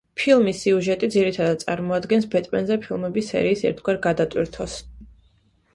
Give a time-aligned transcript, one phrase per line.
[0.19, 4.83] ფილმის სიუჟეტი ძირითადად წარმოადგენს ბეტმენზე ფილმების სერიის ერთგვარ გადატვირთვას.